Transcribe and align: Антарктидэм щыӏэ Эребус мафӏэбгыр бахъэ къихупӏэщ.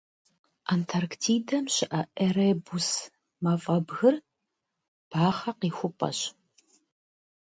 Антарктидэм 0.73 1.65
щыӏэ 1.73 2.01
Эребус 2.25 2.89
мафӏэбгыр 3.43 4.15
бахъэ 5.09 5.51
къихупӏэщ. 5.59 6.19